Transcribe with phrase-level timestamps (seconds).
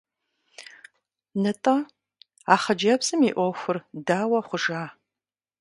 [1.43, 1.75] НтӀэ,
[2.53, 4.83] а хъыджэбзым и Ӏуэхур дауэ хъужа?